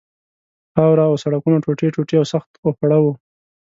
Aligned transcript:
خاوره 0.73 1.03
او 1.09 1.13
سړکونه 1.23 1.57
ټوټې 1.63 1.87
ټوټې 1.95 2.15
او 2.19 2.25
سخت 2.33 2.51
اوپړه 2.65 2.97
وو. 3.03 3.13